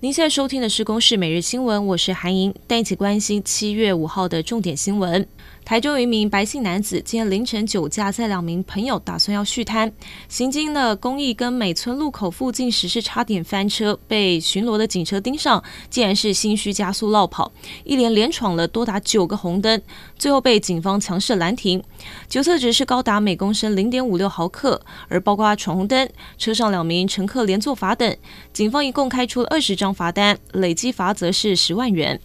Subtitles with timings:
[0.00, 5.26] 您现在收听的是《公视每日新闻》，我是韩莹，带一起关心七月五号的重点新闻。
[5.68, 9.92] 台中一名白姓男子，今天凌晨酒驾载两名朋友，打算要续摊，
[10.26, 17.52] 行经了公益跟美村路口附近时，是差点翻车，被巡逻的警车盯上，竟然是心虚加速落跑，
[17.84, 19.82] 一连连闯了多达九个红灯，
[20.18, 21.84] 最后被警方强势拦停，
[22.30, 28.16] 酒测值是高达每公升零点五六毫克，而包括闯红灯、车上两名乘客连坐罚等，
[28.54, 32.18] 警方一共开出了二十张罚单，累计罚则是十万元。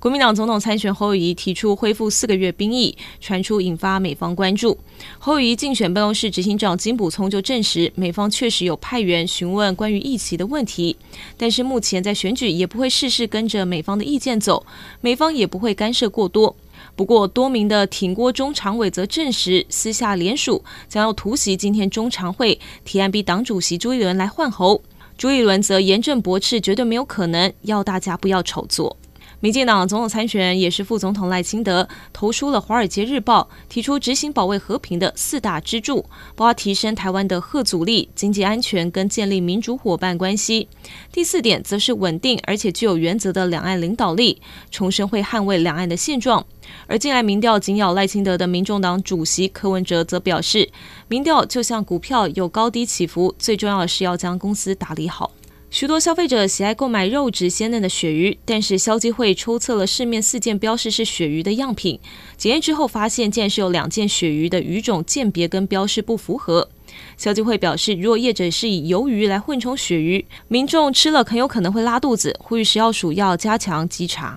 [0.00, 4.78] 国民党总统参选侯友谊提出恢复四个月兵役，传出引发美方关注。
[5.18, 10.96] 侯友谊竞选办公室执行长金补聪就证实，美方确实有派员询问关于役期的问题，
[11.36, 14.64] 但是目前在选举也不会事事跟着美方的意见走，
[15.00, 16.54] 美方也不会干涉过多。
[16.94, 24.80] 不过，多名的挺郭中常委则证实，私下联署将要突袭今天中常会，提案逼党主席朱立伦来换侯。
[25.16, 28.96] 朱立伦则严正驳斥，绝对没有可能，要大家不要炒作。
[29.40, 40.66] 民进党总统参选人也是副总统赖清德投书了《华尔街日报》，提出执行保卫和平的四大支柱，包括提升台湾的吓阻力、经济安全跟建立民主伙伴关系。
[41.12, 46.44] 第四点则是稳定而且具有原则的两岸领导力，重申会捍卫两岸的现状。
[46.88, 50.68] 而近来民调紧咬赖清德的民众党主席柯文哲则表示，
[51.06, 55.30] 民调就像股票有高低起伏，最重要的是要将公司打理好。
[55.78, 62.00] 许多消费者喜爱购买肉质鲜嫩的鳕鱼，但是消基会抽测了市面四件标示是鳕鱼的样品，
[62.36, 66.68] 检验之后发现，竟然是有两件鳕鱼的鱼种鉴别跟标示不符合。
[67.16, 74.36] 消基会表示，如果业者是以鱿鱼来混充鳕鱼，民众吃了很有可能会拉肚子，呼吁食药署要加强稽查。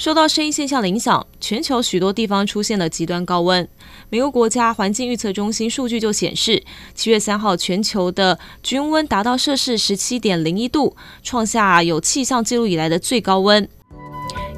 [0.00, 3.68] 受到声音现象的影响，全球许多地方出现了极端高温。
[4.08, 6.62] 美国国家环境预测中心数据就显示，
[6.94, 13.68] 七月三号全球的均温达到摄氏十七点零一度，创下有气象记录以来的最高温。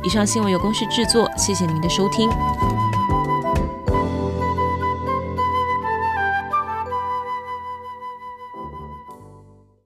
[0.05, 2.31] 以上新闻由公司制作，谢谢您的收听。